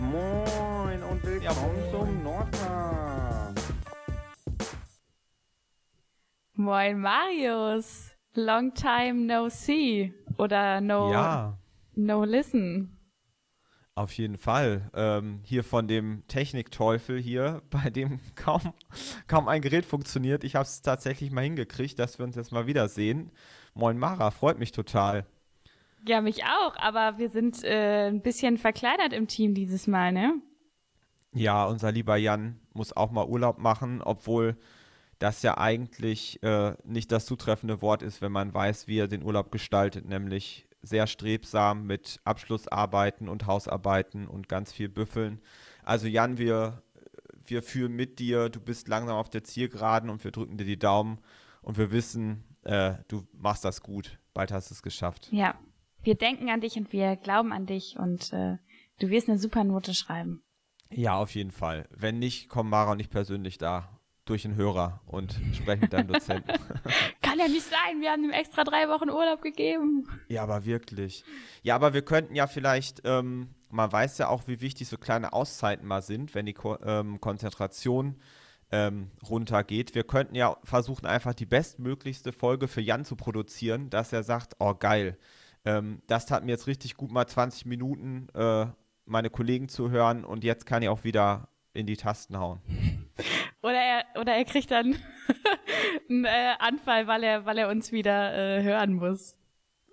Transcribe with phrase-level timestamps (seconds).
[0.00, 3.72] Moin und willkommen zum Nordcast.
[6.54, 8.16] Moin Marius.
[8.34, 10.14] Long time no see.
[10.38, 11.58] Oder no, Ja,
[11.94, 12.96] no listen.
[13.94, 14.90] auf jeden Fall.
[14.94, 18.72] Ähm, hier von dem Technikteufel hier, bei dem kaum,
[19.26, 20.44] kaum ein Gerät funktioniert.
[20.44, 23.32] Ich habe es tatsächlich mal hingekriegt, dass wir uns jetzt mal wiedersehen.
[23.74, 25.26] Moin Mara, freut mich total.
[26.06, 30.40] Ja, mich auch, aber wir sind äh, ein bisschen verkleinert im Team dieses Mal, ne?
[31.32, 34.56] Ja, unser lieber Jan muss auch mal Urlaub machen, obwohl
[35.18, 39.22] das ja eigentlich äh, nicht das zutreffende Wort ist, wenn man weiß, wie er den
[39.22, 45.40] Urlaub gestaltet, nämlich sehr strebsam mit Abschlussarbeiten und Hausarbeiten und ganz viel Büffeln.
[45.84, 46.82] Also Jan, wir,
[47.44, 50.78] wir fühlen mit dir, du bist langsam auf der Zielgeraden und wir drücken dir die
[50.78, 51.18] Daumen
[51.60, 54.18] und wir wissen, äh, du machst das gut.
[54.32, 55.28] Bald hast du es geschafft.
[55.30, 55.54] Ja.
[56.02, 58.56] Wir denken an dich und wir glauben an dich und äh,
[58.98, 60.42] du wirst eine super Note schreiben.
[60.90, 61.88] Ja, auf jeden Fall.
[61.90, 66.08] Wenn nicht, kommen Mara und ich persönlich da durch den Hörer und sprechen mit deinem
[66.08, 66.52] Dozenten.
[67.22, 70.08] Kann ja nicht sein, wir haben ihm extra drei Wochen Urlaub gegeben.
[70.28, 71.24] Ja, aber wirklich.
[71.62, 75.32] Ja, aber wir könnten ja vielleicht, ähm, man weiß ja auch, wie wichtig so kleine
[75.32, 78.20] Auszeiten mal sind, wenn die Ko ähm, Konzentration
[78.70, 79.94] ähm, runtergeht.
[79.94, 84.54] Wir könnten ja versuchen, einfach die bestmöglichste Folge für Jan zu produzieren, dass er sagt,
[84.60, 85.18] oh geil,
[85.64, 88.66] ähm, das tat mir jetzt richtig gut, mal 20 Minuten äh,
[89.04, 92.60] meine Kollegen zu hören und jetzt kann ich auch wieder in die Tasten hauen.
[93.62, 94.96] Oder er, oder er kriegt dann
[96.08, 99.36] einen äh, Anfall, weil er, weil er uns wieder äh, hören muss.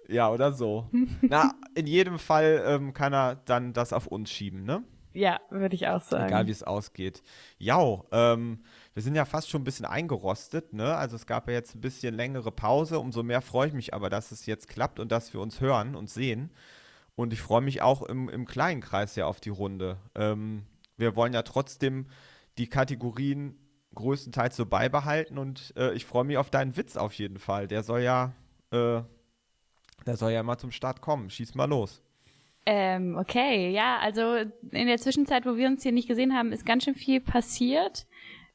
[0.08, 0.90] Ja, oder so.
[1.22, 4.86] Na, in jedem Fall ähm, kann er dann das auf uns schieben, ne?
[5.14, 6.28] Ja, würde ich auch sagen.
[6.28, 7.23] Egal wie es ausgeht.
[7.58, 8.64] Ja, ähm,
[8.98, 10.95] wir sind ja fast schon ein bisschen eingerostet, ne?
[10.95, 12.98] Also es gab ja jetzt ein bisschen längere Pause.
[12.98, 15.95] Umso mehr freue ich mich aber, dass es jetzt klappt und dass wir uns hören
[15.95, 16.50] und sehen.
[17.16, 19.98] Und ich freue mich auch im, im kleinen Kreis ja auf die Runde.
[20.16, 20.64] Ähm,
[20.98, 22.08] wir wollen ja trotzdem
[22.58, 23.60] die Kategorien
[23.94, 27.67] größtenteils so beibehalten und äh, ich freue mich auf deinen Witz auf jeden Fall.
[27.67, 28.33] Der soll ja,
[28.71, 29.02] äh,
[30.08, 31.30] der soll ja mal zum Start kommen.
[31.30, 32.02] Schieß mal los.
[32.66, 34.38] Ähm, okay, ja, also
[34.71, 38.08] in der Zwischenzeit, wo wir uns hier nicht gesehen haben, ist ganz schön viel passiert.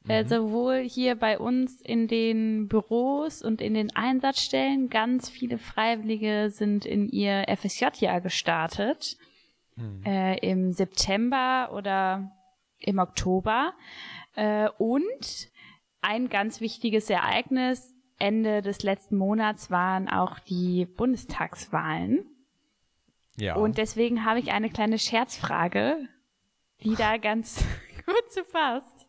[0.07, 4.89] Äh, sowohl hier bei uns in den Büros und in den Einsatzstellen.
[4.89, 9.17] Ganz viele Freiwillige sind in ihr FSJ-Jahr gestartet.
[10.05, 12.31] Äh, Im September oder
[12.79, 13.73] im Oktober.
[14.35, 15.49] Äh, und
[16.01, 22.25] ein ganz wichtiges Ereignis Ende des letzten Monats waren auch die Bundestagswahlen.
[23.35, 23.55] Ja.
[23.55, 25.97] Und deswegen habe ich eine kleine Scherzfrage,
[26.83, 27.65] die da ganz
[28.05, 29.07] gut zu passt.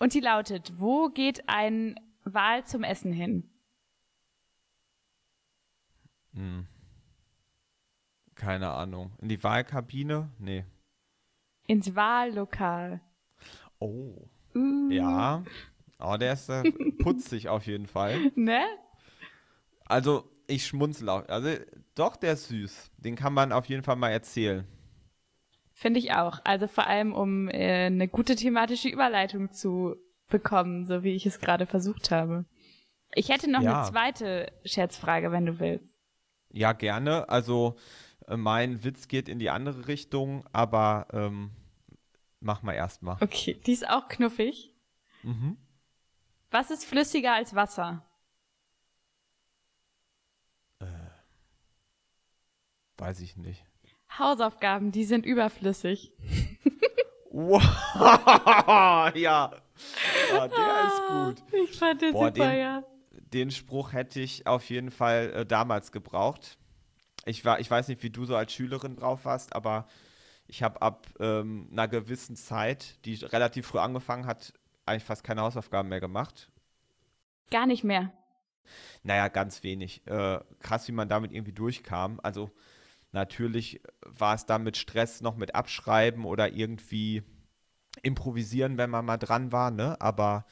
[0.00, 1.94] Und die lautet, wo geht ein
[2.24, 3.48] Wal zum Essen hin?
[6.32, 6.66] Hm.
[8.34, 9.12] Keine Ahnung.
[9.20, 10.30] In die Wahlkabine?
[10.38, 10.64] Nee.
[11.66, 13.00] Ins Wahllokal.
[13.78, 14.28] Oh.
[14.54, 15.44] Mm, Ja.
[15.98, 16.62] Oh, der ist äh,
[17.02, 18.32] putzig auf jeden Fall.
[18.36, 18.62] Ne?
[19.84, 21.28] Also, ich schmunzel auch.
[21.28, 21.62] Also,
[21.94, 22.90] doch, der ist süß.
[22.96, 24.66] Den kann man auf jeden Fall mal erzählen.
[25.80, 26.40] Finde ich auch.
[26.44, 29.96] Also vor allem, um äh, eine gute thematische Überleitung zu
[30.28, 32.44] bekommen, so wie ich es gerade versucht habe.
[33.14, 33.80] Ich hätte noch Ja.
[33.80, 35.96] eine zweite Scherzfrage, wenn du willst.
[36.50, 37.30] Ja, gerne.
[37.30, 37.76] Also,
[38.28, 41.50] äh, mein Witz geht in die andere Richtung, aber ähm,
[42.40, 43.16] mach mal erstmal.
[43.22, 44.74] Okay, die ist auch knuffig.
[45.22, 45.56] Mhm.
[46.50, 48.04] Was ist flüssiger als Wasser?
[52.98, 53.64] Weiß ich nicht.
[54.18, 56.12] Hausaufgaben, die sind überflüssig.
[57.30, 57.62] Wow,
[59.14, 59.52] ja.
[60.34, 61.42] Ah, der ist gut.
[61.70, 62.84] Ich fand den Boah, super, den- ja.
[63.32, 66.58] Den Spruch hätte ich auf jeden Fall äh, damals gebraucht.
[67.26, 69.86] Ich, war, ich weiß nicht, wie du so als Schülerin drauf warst, aber
[70.48, 74.52] ich habe ab ähm, einer gewissen Zeit, die relativ früh angefangen hat,
[74.84, 76.50] eigentlich fast keine Hausaufgaben mehr gemacht.
[77.52, 78.12] Gar nicht mehr.
[79.04, 80.04] Naja, ganz wenig.
[80.06, 82.18] Äh, krass, wie man damit irgendwie durchkam.
[82.24, 82.50] Also
[83.12, 87.22] natürlich war es dann mit Stress noch mit Abschreiben oder irgendwie
[88.02, 90.00] improvisieren, wenn man mal dran war, ne?
[90.00, 90.46] Aber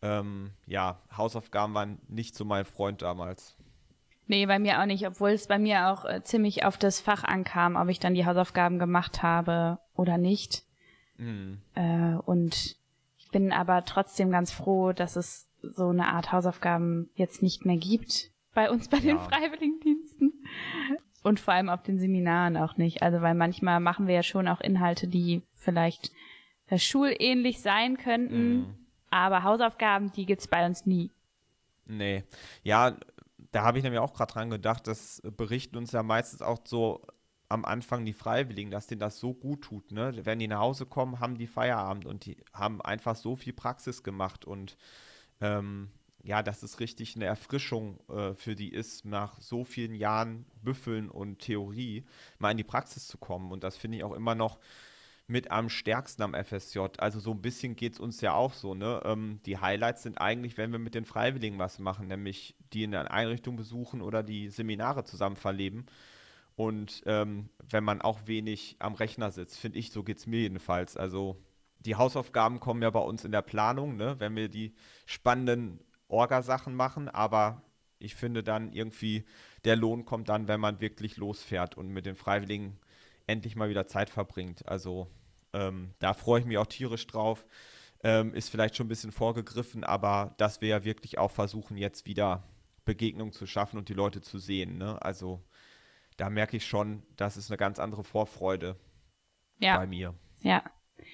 [0.00, 3.56] ähm, ja, Hausaufgaben waren nicht so mein Freund damals.
[4.26, 7.24] Nee, bei mir auch nicht, obwohl es bei mir auch äh, ziemlich auf das Fach
[7.24, 10.64] ankam, ob ich dann die Hausaufgaben gemacht habe oder nicht.
[11.16, 11.62] Mhm.
[11.74, 12.76] Äh, und
[13.16, 17.78] ich bin aber trotzdem ganz froh, dass es so eine Art Hausaufgaben jetzt nicht mehr
[17.78, 19.18] gibt bei uns bei den Ja.
[19.18, 20.32] Freiwilligendiensten.
[21.22, 23.02] Und vor allem auf den Seminaren auch nicht.
[23.02, 26.12] Also weil manchmal machen wir ja schon auch Inhalte, die vielleicht
[26.68, 28.74] äh, schulähnlich sein könnten, Mhm.
[29.10, 31.10] aber Hausaufgaben, die gibt's bei uns nie.
[31.86, 32.24] Nee.
[32.62, 32.96] Ja,
[33.50, 37.00] da habe ich nämlich auch gerade dran gedacht, das berichten uns ja meistens auch so
[37.48, 39.90] am Anfang die Freiwilligen, dass denen das so gut tut.
[39.90, 40.12] Ne?
[40.24, 44.02] Wenn die nach Hause kommen, haben die Feierabend und die haben einfach so viel Praxis
[44.02, 44.76] gemacht und
[45.40, 45.90] ähm,
[46.28, 51.08] ja, dass es richtig eine Erfrischung äh, für die ist, nach so vielen Jahren Büffeln
[51.08, 52.04] und Theorie
[52.38, 53.50] mal in die Praxis zu kommen.
[53.50, 54.58] Und das finde ich auch immer noch
[55.26, 56.80] mit am stärksten am FSJ.
[56.98, 58.74] Also so ein bisschen geht es uns ja auch so.
[58.74, 59.00] Ne?
[59.06, 62.90] Ähm, die Highlights sind eigentlich, wenn wir mit den Freiwilligen was machen, nämlich die in
[62.90, 65.86] der Einrichtung besuchen oder die Seminare zusammen verleben.
[66.56, 70.40] Und ähm, wenn man auch wenig am Rechner sitzt, finde ich, so geht es mir
[70.40, 70.98] jedenfalls.
[70.98, 71.42] Also
[71.78, 74.16] die Hausaufgaben kommen ja bei uns in der Planung, ne?
[74.18, 74.74] wenn wir die
[75.06, 77.62] spannenden Orgasachen machen, aber
[77.98, 79.24] ich finde dann irgendwie,
[79.64, 82.78] der Lohn kommt dann, wenn man wirklich losfährt und mit den Freiwilligen
[83.26, 84.66] endlich mal wieder Zeit verbringt.
[84.68, 85.08] Also
[85.52, 87.44] ähm, da freue ich mich auch tierisch drauf.
[88.04, 92.06] Ähm, ist vielleicht schon ein bisschen vorgegriffen, aber dass wir ja wirklich auch versuchen, jetzt
[92.06, 92.44] wieder
[92.84, 94.78] Begegnungen zu schaffen und die Leute zu sehen.
[94.78, 95.02] Ne?
[95.02, 95.42] Also
[96.16, 98.76] da merke ich schon, das ist eine ganz andere Vorfreude
[99.58, 99.76] ja.
[99.76, 100.14] bei mir.
[100.42, 100.62] Ja.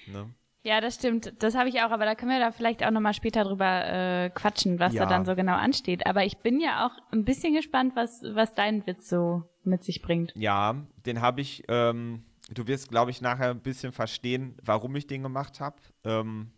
[0.07, 0.33] Ne?
[0.65, 1.31] Ja, das stimmt.
[1.43, 4.31] Das habe ich auch, aber da können wir da vielleicht auch nochmal später drüber äh,
[4.31, 5.03] quatschen, was ja.
[5.03, 6.07] da dann so genau ansteht.
[6.07, 10.01] Aber ich bin ja auch ein bisschen gespannt, was, was dein Witz so mit sich
[10.01, 10.33] bringt.
[10.35, 15.05] Ja, den habe ich, ähm, du wirst, glaube ich, nachher ein bisschen verstehen, warum ich
[15.05, 15.75] den gemacht habe.
[16.03, 16.51] Ähm,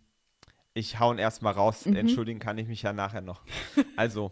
[0.73, 1.97] ich hau ihn erstmal raus, mhm.
[1.97, 3.43] entschuldigen kann ich mich ja nachher noch.
[3.97, 4.31] Also,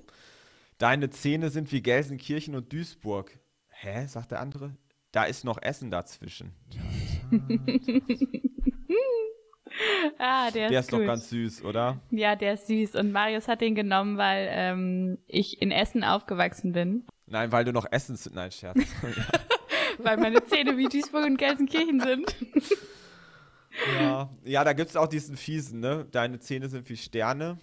[0.78, 3.38] deine Zähne sind wie Gelsenkirchen und Duisburg.
[3.68, 4.78] Hä, sagt der andere?
[5.12, 6.54] Da ist noch Essen dazwischen.
[10.20, 12.00] ah, der, der ist, ist doch ganz süß, oder?
[12.12, 12.96] Ja, der ist süß.
[12.96, 17.06] Und Marius hat den genommen, weil ähm, ich in Essen aufgewachsen bin.
[17.28, 18.36] Nein, weil du noch Essen sind.
[18.36, 18.78] Nein, Scherz.
[19.98, 22.36] weil meine Zähne wie Duisburg und Gelsenkirchen sind.
[24.00, 24.30] ja.
[24.44, 26.06] ja, da gibt es auch diesen fiesen, ne?
[26.12, 27.58] Deine Zähne sind wie Sterne.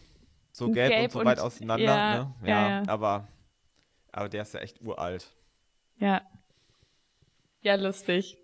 [0.53, 2.35] So gelb, gelb und so weit auseinander, ja, ne?
[2.43, 3.29] Ja, ja, ja, Aber,
[4.11, 5.33] aber der ist ja echt uralt.
[5.99, 6.21] Ja.
[7.63, 8.37] Ja, lustig.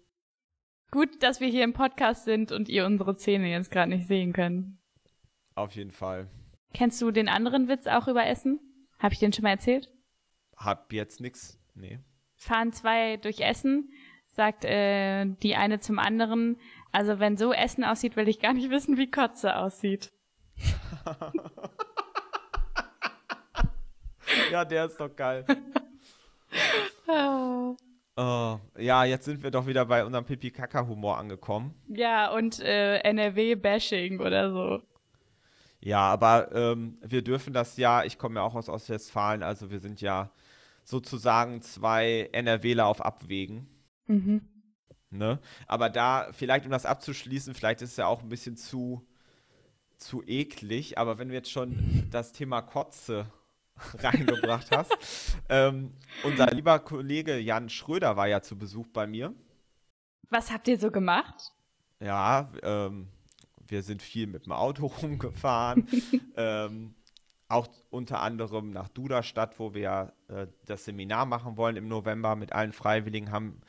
[0.90, 4.32] Gut, dass wir hier im Podcast sind und ihr unsere Zähne jetzt gerade nicht sehen
[4.32, 4.78] könnt.
[5.54, 6.28] Auf jeden Fall.
[6.72, 8.58] Kennst du den anderen Witz auch über Essen?
[8.98, 9.90] Hab ich den schon mal erzählt?
[10.56, 11.58] Hab jetzt nix.
[11.74, 11.98] Nee.
[12.36, 13.92] Fahren zwei durch Essen,
[14.26, 16.56] sagt äh, die eine zum anderen.
[16.90, 20.10] Also wenn so Essen aussieht, will ich gar nicht wissen, wie Kotze aussieht.
[24.50, 25.44] ja, der ist doch geil.
[28.20, 31.72] Oh, ja, jetzt sind wir doch wieder bei unserem Pipi-Kaka-Humor angekommen.
[31.86, 34.82] Ja, und äh, NRW-Bashing oder so.
[35.78, 39.78] Ja, aber ähm, wir dürfen das ja, ich komme ja auch aus Ostwestfalen, also wir
[39.78, 40.32] sind ja
[40.82, 43.68] sozusagen zwei NRWler auf Abwägen.
[44.08, 44.40] Mhm.
[45.10, 45.38] Ne?
[45.68, 49.06] Aber da, vielleicht um das abzuschließen, vielleicht ist es ja auch ein bisschen zu,
[49.96, 53.26] zu eklig, aber wenn wir jetzt schon das Thema Kotze
[53.98, 54.96] reingebracht hast.
[55.48, 55.92] ähm,
[56.24, 59.34] unser lieber Kollege Jan Schröder war ja zu Besuch bei mir.
[60.30, 61.52] Was habt ihr so gemacht?
[62.00, 63.08] Ja, ähm,
[63.66, 65.86] wir sind viel mit dem Auto rumgefahren.
[66.36, 66.94] ähm,
[67.48, 72.52] auch unter anderem nach Duderstadt, wo wir äh, das Seminar machen wollen im November mit
[72.52, 73.62] allen Freiwilligen, haben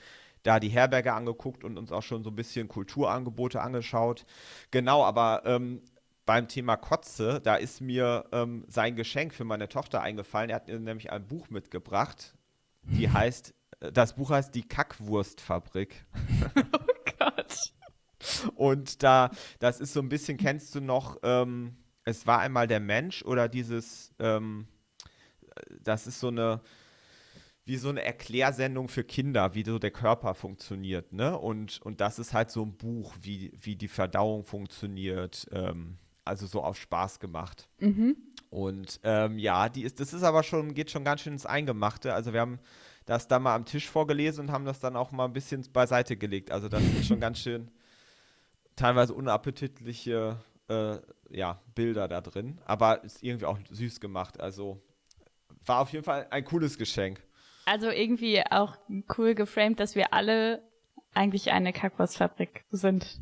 [0.43, 4.25] da die Herberge angeguckt und uns auch schon so ein bisschen Kulturangebote angeschaut.
[4.71, 5.81] Genau, aber ähm,
[6.29, 10.51] beim Thema Kotze, da ist mir ähm, sein Geschenk für meine Tochter eingefallen.
[10.51, 12.35] Er hat mir nämlich ein Buch mitgebracht,
[12.83, 16.05] die heißt, äh, das Buch heißt Die Kackwurstfabrik.
[16.55, 17.73] oh Gott.
[18.53, 21.75] Und da, das ist so ein bisschen, kennst du noch, ähm,
[22.05, 24.67] es war einmal der Mensch oder dieses, ähm,
[25.81, 26.61] das ist so eine,
[27.65, 31.35] wie so eine Erklärsendung für Kinder, wie so der Körper funktioniert, ne?
[31.39, 36.45] Und, und das ist halt so ein Buch, wie, wie die Verdauung funktioniert, ähm, also
[36.45, 37.69] so auf Spaß gemacht.
[37.79, 38.15] Mhm.
[38.49, 42.13] Und ähm, ja, die ist, das ist aber schon, geht schon ganz schön ins Eingemachte.
[42.13, 42.59] Also wir haben
[43.05, 46.17] das da mal am Tisch vorgelesen und haben das dann auch mal ein bisschen beiseite
[46.17, 46.51] gelegt.
[46.51, 47.71] Also das ist schon ganz schön
[48.75, 50.37] teilweise unappetitliche
[50.69, 50.97] äh,
[51.29, 52.59] ja, Bilder da drin.
[52.65, 54.39] Aber ist irgendwie auch süß gemacht.
[54.39, 54.81] Also
[55.65, 57.21] war auf jeden Fall ein cooles Geschenk.
[57.65, 58.77] Also irgendwie auch
[59.17, 60.63] cool geframed, dass wir alle
[61.13, 63.19] eigentlich eine Kackwurstfabrik sind.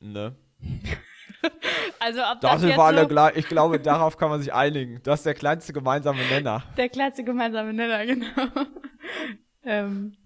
[0.00, 0.36] Ne?
[2.02, 3.36] Also ob das, das wir alle so gleich.
[3.36, 5.00] Ich glaube, darauf kann man sich einigen.
[5.04, 6.64] Das ist der kleinste gemeinsame Nenner.
[6.76, 8.26] Der kleinste gemeinsame Nenner, genau.
[9.62, 10.16] ähm,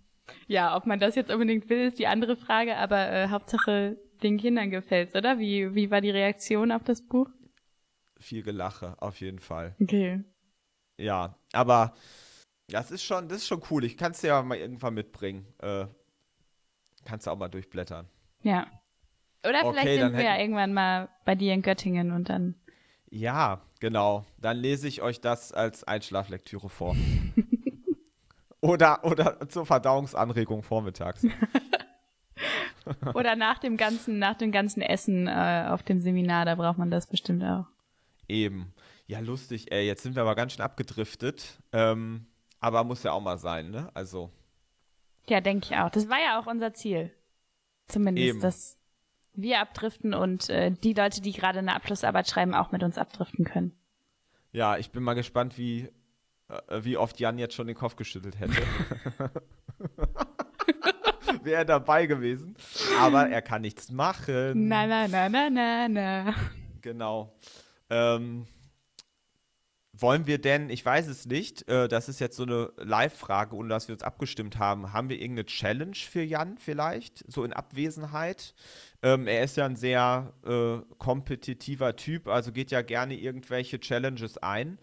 [0.46, 4.38] ja, ob man das jetzt unbedingt will, ist die andere Frage, aber äh, Hauptsache den
[4.38, 5.38] Kindern gefällt's, oder?
[5.38, 7.28] Wie, wie war die Reaktion auf das Buch?
[8.18, 9.76] Viel Gelache, auf jeden Fall.
[9.78, 10.24] Okay.
[10.98, 11.92] Ja, aber
[12.68, 13.84] das ist schon, das ist schon cool.
[13.84, 15.46] Ich kann es dir ja mal irgendwann mitbringen.
[15.58, 15.86] Äh,
[17.04, 18.08] kannst du auch mal durchblättern.
[18.42, 18.66] Ja.
[19.48, 22.54] Oder okay, vielleicht sind wir ja irgendwann mal bei dir in Göttingen und dann.
[23.08, 24.24] Ja, genau.
[24.40, 26.96] Dann lese ich euch das als Einschlaflektüre vor.
[28.60, 31.24] Oder, oder zur Verdauungsanregung vormittags.
[33.14, 36.90] oder nach dem ganzen, nach dem ganzen Essen äh, auf dem Seminar, da braucht man
[36.90, 37.66] das bestimmt auch.
[38.28, 38.72] Eben.
[39.06, 39.86] Ja, lustig, ey.
[39.86, 41.60] Jetzt sind wir aber ganz schön abgedriftet.
[41.72, 42.26] Ähm,
[42.58, 43.88] aber muss ja auch mal sein, ne?
[43.94, 44.32] Also.
[45.28, 45.90] Ja, denke ich auch.
[45.90, 47.12] Das war ja auch unser Ziel.
[47.86, 48.40] Zumindest, Eben.
[48.40, 48.76] dass
[49.36, 53.44] wir abdriften und äh, die Leute, die gerade eine Abschlussarbeit schreiben, auch mit uns abdriften
[53.44, 53.72] können.
[54.52, 55.88] Ja, ich bin mal gespannt, wie,
[56.48, 58.54] äh, wie oft Jan jetzt schon den Kopf geschüttelt hätte.
[61.42, 62.56] Wäre er dabei gewesen.
[62.98, 64.68] Aber er kann nichts machen.
[64.68, 66.34] Na, na, na, na, na, na.
[66.80, 67.36] Genau.
[67.90, 68.46] Ähm,
[69.92, 73.68] wollen wir denn, ich weiß es nicht, äh, das ist jetzt so eine Live-Frage, ohne
[73.68, 74.92] dass wir uns abgestimmt haben.
[74.92, 78.54] Haben wir irgendeine Challenge für Jan vielleicht, so in Abwesenheit?
[79.02, 84.38] Ähm, er ist ja ein sehr äh, kompetitiver Typ, also geht ja gerne irgendwelche Challenges
[84.38, 84.78] ein.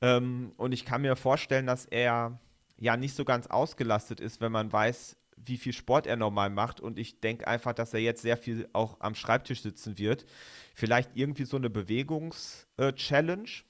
[0.00, 2.38] Ähm, und ich kann mir vorstellen, dass er
[2.78, 6.80] ja nicht so ganz ausgelastet ist, wenn man weiß, wie viel Sport er normal macht.
[6.80, 10.26] Und ich denke einfach, dass er jetzt sehr viel auch am Schreibtisch sitzen wird.
[10.74, 13.48] Vielleicht irgendwie so eine Bewegungs-Challenge.
[13.48, 13.62] Äh,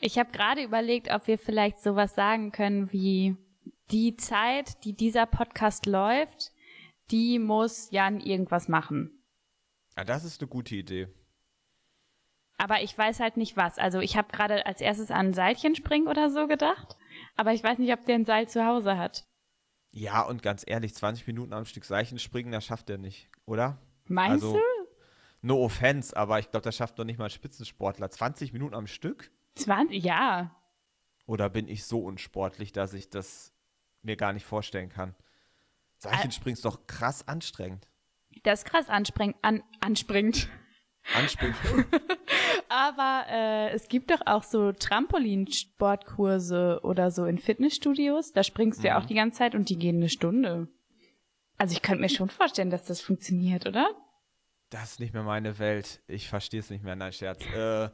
[0.00, 3.36] ich habe gerade überlegt, ob wir vielleicht sowas sagen können wie
[3.90, 6.52] die Zeit, die dieser Podcast läuft,
[7.10, 9.22] die muss Jan irgendwas machen.
[9.96, 11.08] Ja, das ist eine gute Idee.
[12.58, 13.78] Aber ich weiß halt nicht was.
[13.78, 16.96] Also ich habe gerade als erstes an Seilchen springen oder so gedacht,
[17.36, 19.26] aber ich weiß nicht, ob der ein Seil zu Hause hat.
[19.90, 23.78] Ja, und ganz ehrlich, 20 Minuten am Stück Seilchen springen, das schafft er nicht, oder?
[24.06, 24.60] Meinst also, du?
[25.42, 28.10] No offense, aber ich glaube, das schafft doch nicht mal ein Spitzensportler.
[28.10, 29.30] 20 Minuten am Stück?
[29.56, 30.54] 20, ja.
[31.26, 33.52] Oder bin ich so unsportlich, dass ich das
[34.02, 35.14] mir gar nicht vorstellen kann?
[36.02, 37.86] Seilchenspringen ist doch krass anstrengend.
[38.42, 39.36] Das ist krass anstrengend.
[39.42, 40.48] An, anspringend.
[41.14, 41.56] Anspringend.
[42.68, 48.32] Aber äh, es gibt doch auch so Trampolinsportkurse oder so in Fitnessstudios.
[48.32, 48.86] Da springst du mhm.
[48.86, 49.08] ja auch mhm.
[49.08, 50.68] die ganze Zeit und die gehen eine Stunde.
[51.56, 53.88] Also ich könnte mir schon vorstellen, dass das funktioniert, oder?
[54.70, 56.02] Das ist nicht mehr meine Welt.
[56.08, 56.96] Ich verstehe es nicht mehr.
[56.96, 57.44] Nein, Scherz.
[57.54, 57.90] Äh,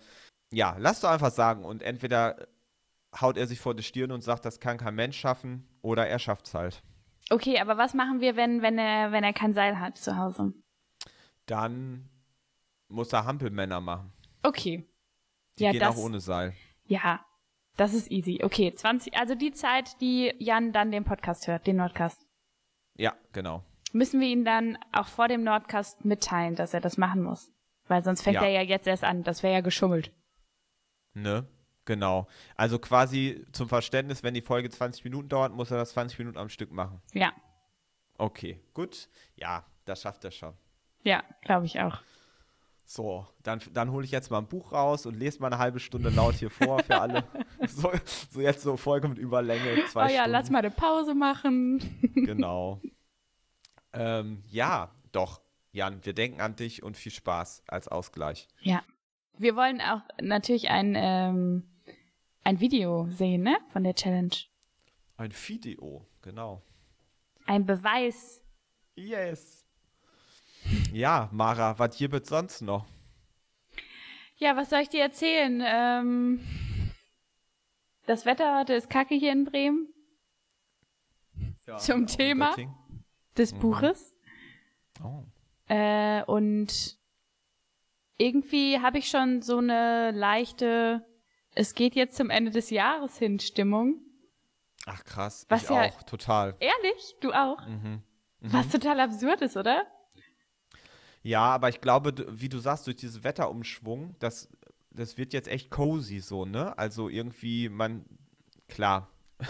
[0.51, 1.65] ja, lass doch einfach sagen.
[1.65, 2.49] Und entweder
[3.21, 6.19] haut er sich vor die Stirn und sagt, das kann kein Mensch schaffen, oder er
[6.19, 6.83] schafft es halt.
[7.31, 10.55] Okay, aber was machen wir, wenn, wenn, er, wenn er kein Seil hat zu Hause?
[11.47, 12.09] Dann
[12.89, 14.13] muss er Hampelmänner machen.
[14.43, 14.89] Okay.
[15.59, 16.55] Die ja, gehen das, auch ohne Seil.
[16.87, 17.25] Ja,
[17.77, 18.41] das ist easy.
[18.43, 22.27] Okay, 20, also die Zeit, die Jan dann den Podcast hört, den Nordcast.
[22.97, 23.63] Ja, genau.
[23.93, 27.53] Müssen wir ihn dann auch vor dem Nordcast mitteilen, dass er das machen muss?
[27.87, 28.43] Weil sonst fängt ja.
[28.43, 29.23] er ja jetzt erst an.
[29.23, 30.13] Das wäre ja geschummelt.
[31.15, 31.47] Ne?
[31.89, 32.29] Genau.
[32.55, 36.37] Also quasi zum Verständnis, wenn die Folge 20 Minuten dauert, muss er das 20 Minuten
[36.37, 37.01] am Stück machen.
[37.15, 37.33] Ja.
[38.19, 39.09] Okay, gut.
[39.37, 40.53] Ja, das schafft er schon.
[41.03, 41.99] Ja, glaube ich auch.
[42.85, 45.81] So, dann, dann hole ich jetzt mal ein Buch raus und lese mal eine halbe
[45.81, 47.25] Stunde laut hier vor für alle.
[47.67, 47.91] so,
[48.31, 49.87] so jetzt so Folge mit Überlänge.
[49.87, 50.31] Zwei oh ja, Stunden.
[50.33, 51.79] lass mal eine Pause machen.
[52.15, 52.83] genau.
[53.95, 55.41] Ähm, ja, doch,
[55.73, 58.47] Jan, wir denken an dich und viel Spaß als Ausgleich.
[58.61, 58.83] Ja.
[59.39, 61.63] Wir wollen auch natürlich ein, ähm,
[62.49, 63.59] ein Video sehen, ne?
[63.69, 64.35] Von der Challenge.
[65.19, 66.63] Ein Video, genau.
[67.45, 68.43] Ein Beweis.
[68.95, 69.67] Yes.
[70.91, 72.87] Ja, Mara, was hier wird sonst noch?
[74.37, 75.63] Ja, was soll ich dir erzählen?
[75.63, 76.41] Ähm,
[78.07, 79.93] das Wetter heute ist kacke hier in Bremen.
[81.67, 82.57] Ja, Zum Thema
[83.37, 83.59] des mhm.
[83.59, 84.15] Buches.
[85.05, 85.23] Oh.
[85.67, 86.99] Äh, und
[88.17, 91.05] irgendwie habe ich schon so eine leichte,
[91.55, 94.01] es geht jetzt zum Ende des Jahres hin Stimmung.
[94.87, 96.57] Ach krass, Was ich ja, auch, total.
[96.61, 97.17] Ehrlich?
[97.21, 97.67] Du auch?
[97.67, 98.03] Mhm.
[98.41, 98.53] Mhm.
[98.53, 99.85] Was total absurd ist, oder?
[101.23, 104.49] Ja, aber ich glaube, wie du sagst, durch diesen Wetterumschwung, das,
[104.91, 106.79] das wird jetzt echt cozy so, ne?
[106.79, 108.05] Also irgendwie, man,
[108.69, 109.11] klar,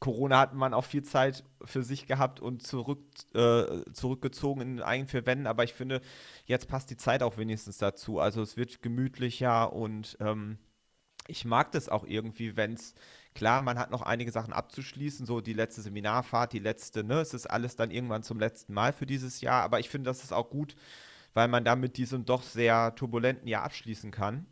[0.00, 4.82] Corona hat man auch viel Zeit für sich gehabt und zurück, äh, zurückgezogen in den
[4.82, 6.00] eigenen vier Wänden, aber ich finde,
[6.44, 8.18] jetzt passt die Zeit auch wenigstens dazu.
[8.18, 10.58] Also es wird gemütlicher und ähm,
[11.28, 12.94] ich mag das auch irgendwie, wenn es,
[13.34, 17.34] klar, man hat noch einige Sachen abzuschließen, so die letzte Seminarfahrt, die letzte, ne, es
[17.34, 20.32] ist alles dann irgendwann zum letzten Mal für dieses Jahr, aber ich finde, das ist
[20.32, 20.76] auch gut,
[21.34, 24.46] weil man damit diesem doch sehr turbulenten Jahr abschließen kann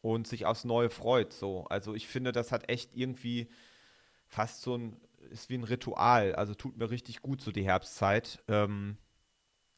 [0.00, 1.66] und sich aufs Neue freut, so.
[1.66, 3.48] Also ich finde, das hat echt irgendwie
[4.26, 4.96] fast so ein,
[5.30, 6.34] ist wie ein Ritual.
[6.34, 8.98] Also tut mir richtig gut so die Herbstzeit, ähm,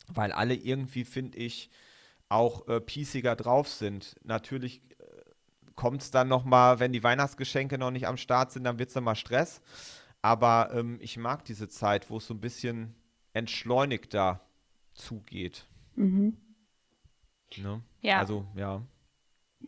[0.08, 1.70] weil alle irgendwie, finde ich,
[2.28, 4.16] auch äh, pieciger drauf sind.
[4.24, 4.82] Natürlich
[5.76, 8.95] kommt es dann nochmal, wenn die Weihnachtsgeschenke noch nicht am Start sind, dann wird es
[8.95, 9.61] dann mal Stress.
[10.23, 12.95] Aber ähm, ich mag diese Zeit, wo es so ein bisschen
[13.33, 14.40] entschleunigter
[14.95, 15.66] zugeht.
[15.95, 16.37] Mhm.
[17.59, 17.83] Ne?
[18.00, 18.18] Ja.
[18.18, 18.83] Also, ja.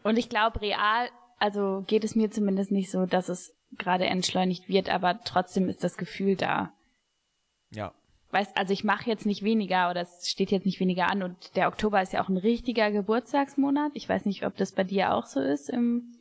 [0.03, 4.69] Und ich glaube, real, also geht es mir zumindest nicht so, dass es gerade entschleunigt
[4.69, 6.73] wird, aber trotzdem ist das Gefühl da.
[7.71, 7.93] Ja.
[8.30, 11.56] Weißt, also ich mache jetzt nicht weniger oder es steht jetzt nicht weniger an und
[11.56, 13.92] der Oktober ist ja auch ein richtiger Geburtstagsmonat.
[13.94, 16.14] Ich weiß nicht, ob das bei dir auch so ist im,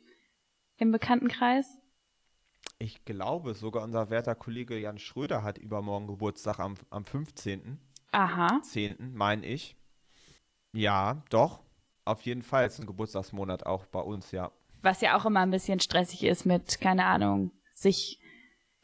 [0.78, 1.78] im Bekanntenkreis.
[2.78, 7.78] Ich glaube, sogar unser werter Kollege Jan Schröder hat übermorgen Geburtstag am, am 15.
[8.12, 8.60] Aha.
[8.62, 9.12] 10.
[9.14, 9.76] meine ich.
[10.72, 11.60] Ja, doch.
[12.04, 14.50] Auf jeden Fall ist ein Geburtstagsmonat auch bei uns, ja.
[14.80, 18.18] Was ja auch immer ein bisschen stressig ist mit, keine Ahnung, sich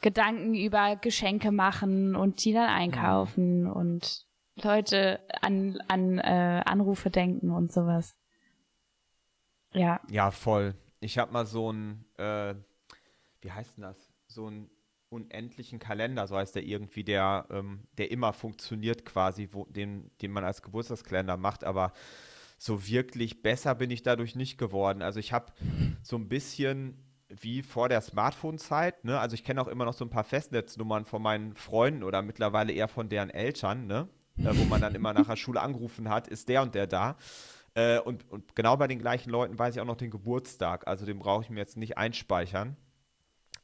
[0.05, 4.27] Gedanken über Geschenke machen und die dann einkaufen und
[4.63, 8.15] Leute an, an äh, Anrufe denken und sowas.
[9.73, 10.03] Ja.
[10.11, 10.75] Ja, voll.
[11.01, 12.55] Ich habe mal so ein, äh,
[13.41, 13.97] wie heißt denn das?
[14.27, 14.69] So einen
[15.09, 20.33] unendlichen Kalender, so heißt der irgendwie, der, ähm, der immer funktioniert quasi, wo, den, den
[20.33, 21.95] man als Geburtstagskalender macht, aber
[22.59, 25.01] so wirklich besser bin ich dadurch nicht geworden.
[25.01, 25.55] Also ich habe
[26.03, 27.04] so ein bisschen
[27.41, 29.19] wie vor der Smartphone-Zeit, ne?
[29.19, 32.73] Also ich kenne auch immer noch so ein paar Festnetznummern von meinen Freunden oder mittlerweile
[32.73, 34.09] eher von deren Eltern, ne?
[34.39, 37.17] Äh, wo man dann immer nach der Schule angerufen hat, ist der und der da.
[37.75, 40.87] Äh, und, und genau bei den gleichen Leuten weiß ich auch noch den Geburtstag.
[40.87, 42.77] Also den brauche ich mir jetzt nicht einspeichern.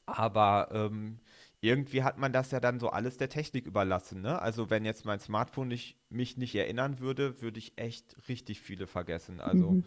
[0.06, 1.20] Aber ähm,
[1.60, 4.22] irgendwie hat man das ja dann so alles der Technik überlassen.
[4.22, 4.40] Ne?
[4.40, 8.86] Also wenn jetzt mein Smartphone nicht, mich nicht erinnern würde, würde ich echt richtig viele
[8.86, 9.40] vergessen.
[9.40, 9.84] Also mhm.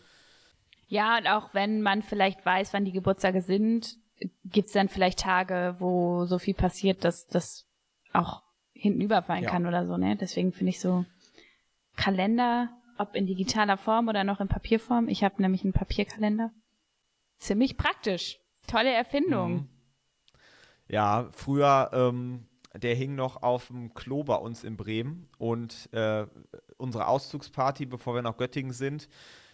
[0.88, 3.98] Ja, und auch wenn man vielleicht weiß, wann die Geburtstage sind,
[4.46, 7.66] gibt es dann vielleicht Tage, wo so viel passiert, dass das
[8.14, 9.50] auch hinten überfallen ja.
[9.50, 9.98] kann oder so.
[9.98, 10.16] Ne?
[10.16, 11.06] Deswegen finde ich so
[11.96, 15.08] Kalender, ob in digitaler Form oder noch in Papierform.
[15.08, 16.52] Ich habe nämlich einen Papierkalender.
[17.38, 18.40] Ziemlich praktisch.
[18.68, 19.54] Tolle Erfindung.
[19.54, 19.70] Mhm.
[20.88, 26.26] Ja, früher, ähm, der hing noch auf dem Klo bei uns in Bremen und äh,
[26.78, 29.10] unsere Auszugsparty, bevor wir nach Göttingen sind,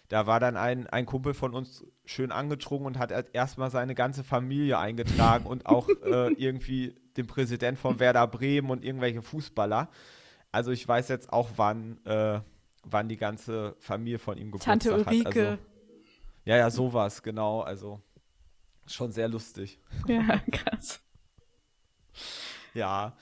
[0.09, 4.23] da war dann ein, ein Kumpel von uns schön angetrunken und hat erstmal seine ganze
[4.23, 9.89] Familie eingetragen und auch äh, irgendwie den Präsident von Werder Bremen und irgendwelche Fußballer.
[10.51, 12.41] Also ich weiß jetzt auch, wann, äh,
[12.83, 15.29] wann die ganze Familie von ihm Geburtstag Tante Ulrike.
[15.29, 15.37] hat.
[15.37, 15.57] Also,
[16.45, 17.61] ja, ja, sowas, genau.
[17.61, 18.01] Also
[18.87, 19.79] schon sehr lustig.
[20.07, 20.99] Ja, krass.
[22.73, 23.15] Ja.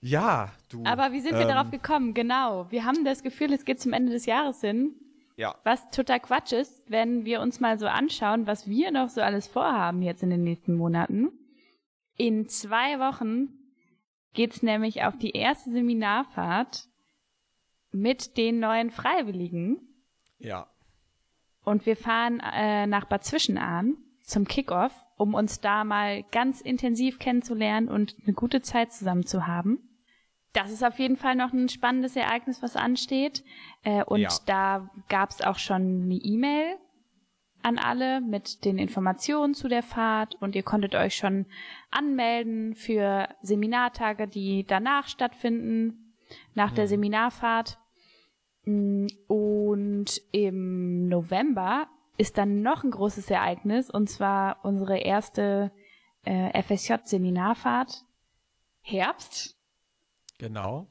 [0.00, 0.84] Ja, du.
[0.84, 2.14] Aber wie sind wir ähm, darauf gekommen?
[2.14, 2.70] Genau.
[2.70, 4.94] Wir haben das Gefühl, es geht zum Ende des Jahres hin.
[5.38, 5.54] Ja.
[5.62, 9.46] Was total Quatsch ist, wenn wir uns mal so anschauen, was wir noch so alles
[9.46, 11.30] vorhaben jetzt in den nächsten Monaten.
[12.16, 13.48] In zwei Wochen
[14.34, 16.88] geht's nämlich auf die erste Seminarfahrt
[17.92, 19.78] mit den neuen Freiwilligen.
[20.38, 20.66] Ja.
[21.62, 27.20] Und wir fahren äh, nach Bad Zwischenahn zum Kickoff, um uns da mal ganz intensiv
[27.20, 29.87] kennenzulernen und eine gute Zeit zusammen zu haben.
[30.52, 33.44] Das ist auf jeden Fall noch ein spannendes Ereignis, was ansteht.
[33.82, 34.30] Äh, und ja.
[34.46, 36.76] da gab es auch schon eine E-Mail
[37.62, 41.46] an alle mit den Informationen zu der Fahrt und ihr konntet euch schon
[41.90, 46.14] anmelden für Seminartage, die danach stattfinden,
[46.54, 46.76] nach mhm.
[46.76, 47.78] der Seminarfahrt.
[48.64, 55.72] Mm, und im November ist dann noch ein großes Ereignis, und zwar unsere erste
[56.24, 58.04] äh, FSJ-Seminarfahrt.
[58.80, 59.57] Herbst.
[60.38, 60.86] Genau.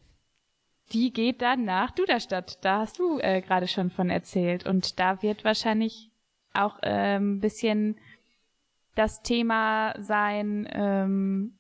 [0.94, 2.64] Die geht dann nach Duderstadt.
[2.64, 4.66] Da hast du äh, gerade schon von erzählt.
[4.66, 6.10] Und da wird wahrscheinlich
[6.54, 7.98] auch äh, ein bisschen
[8.96, 11.54] das Thema sein, ähm,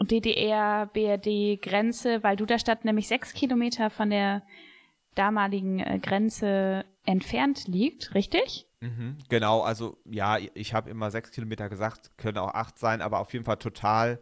[0.00, 4.42] DDR, BRD, Grenze, weil Duderstadt nämlich sechs Kilometer von der
[5.14, 8.66] damaligen äh, Grenze entfernt liegt, richtig?
[8.80, 13.18] Mhm, genau, also ja, ich habe immer sechs Kilometer gesagt, können auch acht sein, aber
[13.18, 14.20] auf jeden Fall total,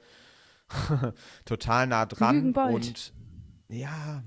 [1.44, 2.52] total nah dran.
[2.55, 3.12] Und
[3.68, 4.22] ja,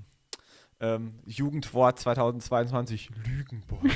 [0.80, 3.92] ähm, Jugendwort 2022, Lügenbold.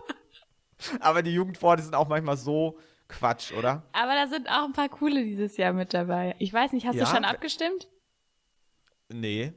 [1.00, 2.78] aber die Jugendworte sind auch manchmal so
[3.08, 3.82] Quatsch, oder?
[3.92, 6.34] Aber da sind auch ein paar coole dieses Jahr mit dabei.
[6.38, 7.88] Ich weiß nicht, hast ja, du schon abgestimmt?
[9.08, 9.52] Nee.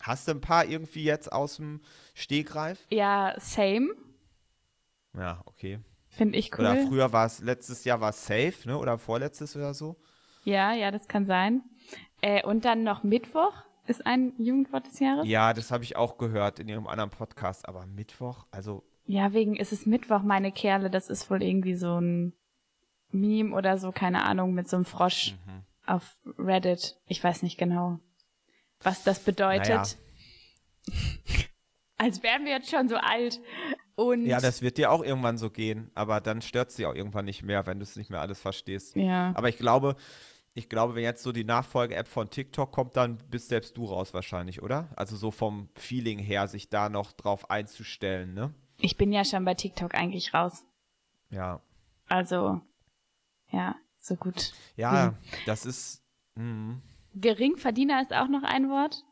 [0.00, 1.80] Hast du ein paar irgendwie jetzt aus dem
[2.14, 2.86] Stegreif?
[2.90, 3.94] Ja, same.
[5.16, 5.80] Ja, okay.
[6.08, 6.60] Finde ich cool.
[6.60, 8.78] Oder früher war es, letztes Jahr war es safe, ne?
[8.78, 10.00] Oder vorletztes oder so.
[10.48, 11.62] Ja, ja, das kann sein.
[12.22, 13.52] Äh, und dann noch Mittwoch
[13.86, 15.28] ist ein Jugendwort des Jahres.
[15.28, 17.68] Ja, das habe ich auch gehört in ihrem anderen Podcast.
[17.68, 18.82] Aber Mittwoch, also.
[19.04, 20.88] Ja, wegen ist es Mittwoch, meine Kerle.
[20.88, 22.32] Das ist wohl irgendwie so ein
[23.10, 25.62] Meme oder so, keine Ahnung, mit so einem Frosch mhm.
[25.86, 26.98] auf Reddit.
[27.06, 27.98] Ich weiß nicht genau,
[28.82, 29.68] was das bedeutet.
[29.68, 29.84] Naja.
[31.98, 33.38] Als wären wir jetzt schon so alt.
[33.96, 36.94] Und ja, das wird dir auch irgendwann so gehen, aber dann stört es dich auch
[36.94, 38.94] irgendwann nicht mehr, wenn du es nicht mehr alles verstehst.
[38.94, 39.32] Ja.
[39.34, 39.96] Aber ich glaube,
[40.58, 44.12] ich glaube, wenn jetzt so die Nachfolge-App von TikTok kommt, dann bist selbst du raus
[44.12, 44.88] wahrscheinlich, oder?
[44.96, 48.52] Also so vom Feeling her, sich da noch drauf einzustellen, ne?
[48.80, 50.64] Ich bin ja schon bei TikTok eigentlich raus.
[51.30, 51.60] Ja.
[52.08, 52.60] Also,
[53.50, 54.52] ja, so gut.
[54.76, 55.16] Ja, mhm.
[55.46, 56.02] das ist.
[56.34, 56.80] Mh.
[57.14, 59.04] Geringverdiener ist auch noch ein Wort.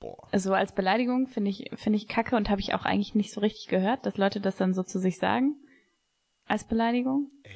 [0.00, 0.28] Boah.
[0.32, 3.40] Also als Beleidigung finde ich, finde ich kacke und habe ich auch eigentlich nicht so
[3.40, 5.56] richtig gehört, dass Leute das dann so zu sich sagen.
[6.46, 7.30] Als Beleidigung.
[7.44, 7.50] Ja,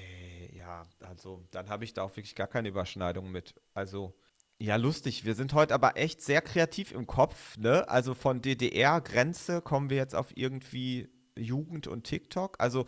[1.14, 3.54] also dann habe ich da auch wirklich gar keine Überschneidung mit.
[3.72, 4.14] Also,
[4.58, 5.24] ja, lustig.
[5.24, 7.88] Wir sind heute aber echt sehr kreativ im Kopf, ne?
[7.88, 12.56] Also von DDR-Grenze kommen wir jetzt auf irgendwie Jugend und TikTok.
[12.58, 12.86] Also,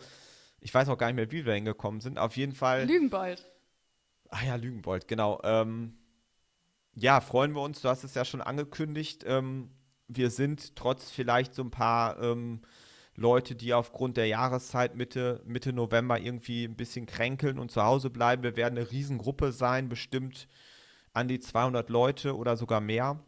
[0.61, 2.19] ich weiß auch gar nicht mehr, wie wir hingekommen sind.
[2.19, 2.87] Auf jeden Fall.
[2.87, 3.49] Lügenbold.
[4.29, 5.41] Ah ja, Lügenbold, genau.
[5.45, 5.97] Ähm,
[6.95, 7.81] ja, freuen wir uns.
[7.81, 9.25] Du hast es ja schon angekündigt.
[9.27, 9.71] Ähm,
[10.09, 12.62] wir sind trotz vielleicht so ein paar ähm,
[13.16, 18.11] Leute, die aufgrund der Jahreszeit Mitte, Mitte November irgendwie ein bisschen kränkeln und zu Hause
[18.11, 18.42] bleiben.
[18.42, 20.48] Wir werden eine Riesengruppe sein, bestimmt
[21.12, 23.18] an die 200 Leute oder sogar mehr.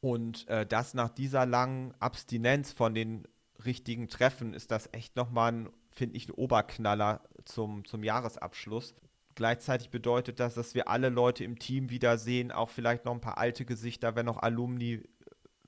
[0.00, 3.28] Und äh, das nach dieser langen Abstinenz von den
[3.64, 8.94] richtigen Treffen ist das echt nochmal ein, finde ich, ein Oberknaller zum, zum Jahresabschluss.
[9.34, 13.38] Gleichzeitig bedeutet das, dass wir alle Leute im Team wiedersehen, auch vielleicht noch ein paar
[13.38, 15.02] alte Gesichter, wenn noch Alumni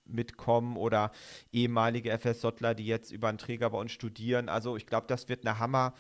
[0.09, 1.11] mitkommen oder
[1.53, 4.49] ehemalige FSJler, die jetzt über einen Träger bei uns studieren.
[4.49, 5.95] Also ich glaube, das wird eine hammer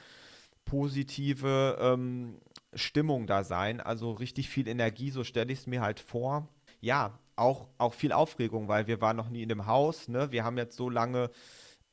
[0.64, 2.40] positive ähm,
[2.74, 3.80] Stimmung da sein.
[3.80, 6.48] Also richtig viel Energie, so stelle ich es mir halt vor.
[6.80, 10.08] Ja, auch, auch viel Aufregung, weil wir waren noch nie in dem Haus.
[10.08, 10.32] Ne?
[10.32, 11.30] Wir haben jetzt so lange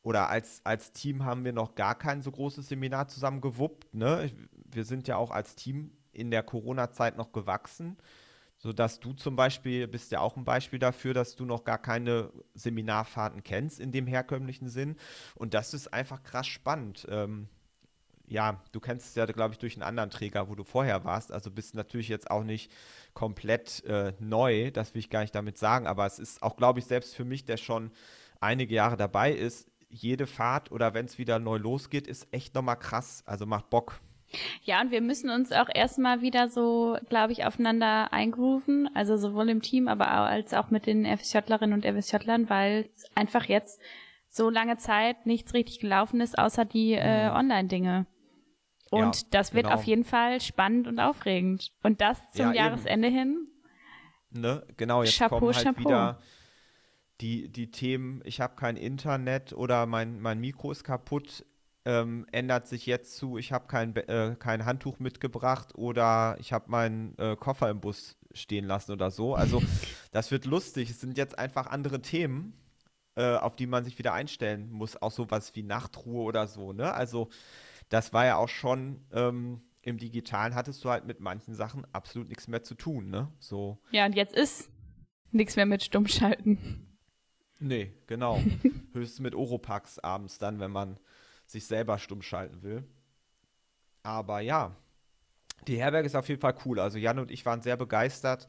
[0.02, 3.94] oder als, als Team haben wir noch gar kein so großes Seminar zusammen gewuppt.
[3.94, 4.32] Ne?
[4.66, 7.98] Wir sind ja auch als Team in der Corona-Zeit noch gewachsen,
[8.64, 12.32] sodass du zum Beispiel bist ja auch ein Beispiel dafür, dass du noch gar keine
[12.56, 14.96] Seminarfahrten kennst in dem herkömmlichen Sinn.
[15.36, 17.06] Und das ist einfach krass spannend.
[17.10, 17.50] Ähm,
[18.26, 21.34] ja, du kennst es ja, glaube ich, durch einen anderen Träger, wo du vorher warst.
[21.34, 22.72] Also bist natürlich jetzt auch nicht
[23.14, 25.86] komplett äh, neu, das will ich gar nicht damit sagen.
[25.86, 27.92] Aber es ist auch, glaube ich, selbst für mich, der schon
[28.40, 32.80] einige Jahre dabei ist, jede Fahrt oder wenn es wieder neu losgeht, ist echt nochmal
[32.80, 33.24] krass.
[33.26, 34.00] Also macht Bock.
[34.64, 38.90] Ja, und wir müssen uns auch erstmal wieder so, glaube ich, aufeinander eingrooven.
[38.94, 43.46] Also sowohl im Team, aber auch als auch mit den FSJlerinnen und FSJlern, weil einfach
[43.46, 43.82] jetzt
[44.30, 47.36] so lange Zeit nichts richtig gelaufen ist, außer die äh, mhm.
[47.36, 48.08] Online-Dinge.
[48.90, 49.76] Und ja, das wird genau.
[49.76, 51.72] auf jeden Fall spannend und aufregend.
[51.84, 53.18] Und das zum ja, Jahresende eben.
[53.18, 53.48] hin.
[54.32, 55.80] Ne, genau, jetzt Chapeau, kommen halt Chapeau.
[55.80, 56.20] wieder
[57.22, 61.46] die, die Themen, ich habe kein Internet oder mein, mein Mikro ist kaputt,
[61.86, 66.72] ähm, ändert sich jetzt zu, ich habe kein, äh, kein Handtuch mitgebracht oder ich habe
[66.72, 69.36] meinen äh, Koffer im Bus stehen lassen oder so.
[69.36, 69.62] Also
[70.12, 70.90] das wird lustig.
[70.90, 72.54] Es sind jetzt einfach andere Themen,
[73.16, 75.02] äh, auf die man sich wieder einstellen muss.
[75.02, 76.74] Auch sowas wie Nachtruhe oder so.
[76.74, 76.94] Ne?
[76.94, 77.30] Also
[77.90, 82.30] das war ja auch schon ähm, im Digitalen hattest du halt mit manchen Sachen absolut
[82.30, 83.10] nichts mehr zu tun.
[83.10, 83.30] Ne?
[83.40, 83.80] So.
[83.92, 84.72] Ja, und jetzt ist
[85.32, 86.88] nichts mehr mit Stummschalten.
[87.60, 88.42] Nee, genau.
[88.94, 90.98] Höchstens mit Oropax abends dann, wenn man
[91.46, 92.84] sich selber stumm schalten will.
[94.04, 94.76] Aber ja,
[95.68, 96.80] die Herberge ist auf jeden Fall cool.
[96.80, 98.48] Also Jan und ich waren sehr begeistert.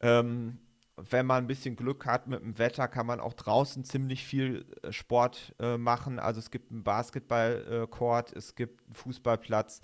[0.00, 0.58] Ähm,
[0.96, 4.66] wenn man ein bisschen Glück hat mit dem Wetter, kann man auch draußen ziemlich viel
[4.82, 6.18] äh, Sport äh, machen.
[6.18, 9.80] Also es gibt einen Basketballcourt, es gibt einen Fußballplatz,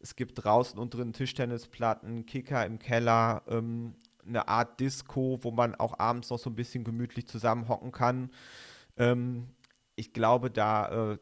[0.00, 3.42] es gibt draußen und drin Tischtennisplatten, Kicker im Keller.
[3.46, 3.94] Ähm,
[4.26, 8.30] eine Art Disco, wo man auch abends noch so ein bisschen gemütlich zusammenhocken kann.
[8.96, 9.48] Ähm,
[9.96, 11.18] ich glaube, da, äh,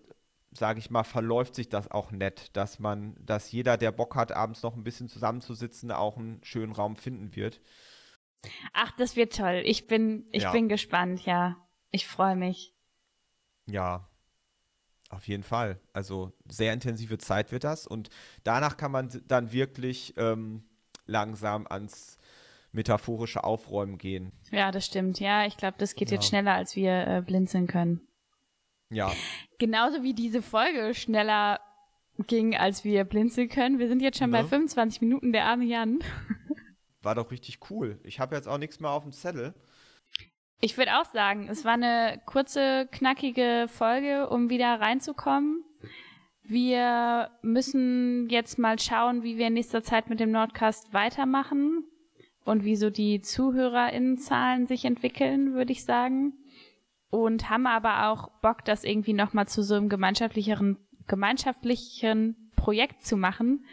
[0.59, 4.33] sage ich mal, verläuft sich das auch nett, dass man, dass jeder, der Bock hat,
[4.33, 7.61] abends noch ein bisschen zusammenzusitzen, auch einen schönen Raum finden wird.
[8.73, 9.63] Ach, das wird toll.
[9.65, 10.53] Ich bin, ich ja.
[10.53, 11.57] bin gespannt, ja.
[11.91, 12.75] Ich freue mich.
[13.67, 14.09] Ja,
[15.11, 15.81] auf jeden Fall.
[15.93, 18.11] Also sehr intensive Zeit wird das und
[18.45, 20.65] danach kann man dann wirklich ähm,
[21.07, 22.19] langsam ans
[22.73, 24.33] metaphorische Aufräumen gehen.
[24.51, 25.21] Ja, das stimmt.
[25.21, 26.17] Ja, ich glaube, das geht ja.
[26.17, 28.08] jetzt schneller, als wir äh, blinzeln können.
[28.91, 29.13] Ja.
[29.59, 31.61] Genauso wie diese Folge schneller
[32.27, 33.79] ging, als wir blinzeln können.
[33.79, 34.39] Wir sind jetzt schon ne?
[34.39, 36.01] bei 25 Minuten, der arme Jan.
[37.03, 38.01] War doch richtig cool.
[38.03, 39.55] Ich habe jetzt auch nichts mehr auf dem Zettel.
[40.61, 45.63] Ich würde auch sagen, es war eine kurze, knackige Folge, um wieder reinzukommen.
[46.43, 51.85] Wir müssen jetzt mal schauen, wie wir in nächster Zeit mit dem Nordcast weitermachen
[52.45, 56.33] und wie so die ZuhörerInnenzahlen sich entwickeln, würde ich sagen.
[57.11, 63.17] Und haben aber auch Bock, das irgendwie nochmal zu so einem gemeinschaftlicheren, gemeinschaftlichen Projekt zu
[63.17, 63.65] machen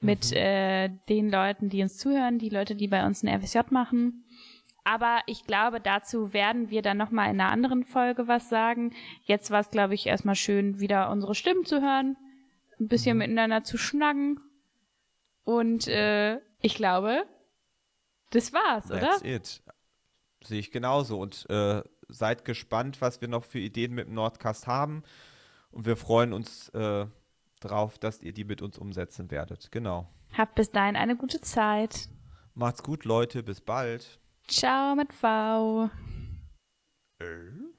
[0.00, 0.36] mit mhm.
[0.36, 4.24] äh, den Leuten, die uns zuhören, die Leute, die bei uns ein FSJ machen.
[4.84, 8.94] Aber ich glaube, dazu werden wir dann nochmal in einer anderen Folge was sagen.
[9.22, 12.16] Jetzt war es, glaube ich, erstmal schön, wieder unsere Stimmen zu hören,
[12.78, 13.20] ein bisschen mhm.
[13.20, 14.40] miteinander zu schnacken.
[15.44, 17.24] Und äh, ich glaube,
[18.30, 19.10] das war's, That's oder?
[19.10, 19.62] That's it.
[20.46, 21.18] Sehe ich genauso.
[21.18, 21.82] Und äh,
[22.14, 25.02] seid gespannt, was wir noch für Ideen mit dem Nordcast haben.
[25.70, 27.06] Und wir freuen uns äh,
[27.60, 29.72] drauf, dass ihr die mit uns umsetzen werdet.
[29.72, 30.08] Genau.
[30.36, 32.08] Habt bis dahin eine gute Zeit.
[32.54, 33.42] Macht's gut, Leute.
[33.42, 34.20] Bis bald.
[34.46, 35.90] Ciao mit V.
[37.18, 37.73] Äh?